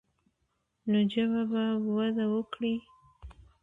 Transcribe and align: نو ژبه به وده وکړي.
نو 0.89 0.99
ژبه 1.11 1.41
به 1.51 1.63
وده 1.95 2.25
وکړي. 2.33 2.75